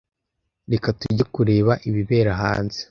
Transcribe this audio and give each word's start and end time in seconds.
Reka 0.71 0.87
tujye 0.99 1.23
kureba 1.33 1.73
ibibera 1.89 2.31
hanze. 2.41 2.77